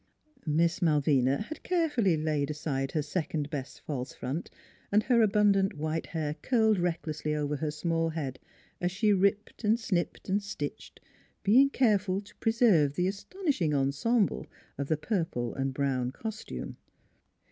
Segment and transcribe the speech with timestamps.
[0.47, 4.49] Miss Malvina had carefully laid side her sec ond best false front
[4.91, 8.39] and her abundant white hair curled recklessly over her small head
[8.81, 11.01] as she ripped and snipped and stitched,
[11.43, 16.77] being careful to pre serve the astonishing ensemble of the purple and brown costume.